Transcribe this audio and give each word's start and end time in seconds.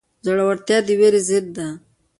زړورتیا 0.25 0.77
د 0.87 0.89
وېرې 0.99 1.21
ضد 1.27 1.45
ده. 1.55 1.67